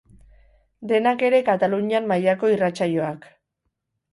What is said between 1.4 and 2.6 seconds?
Katalunian mailako